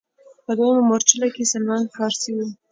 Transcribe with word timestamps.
په 0.45 0.51
دویمه 0.57 0.83
مورچله 0.89 1.27
کې 1.35 1.43
سلمان 1.51 1.83
فارسي 1.95 2.31
و. 2.35 2.37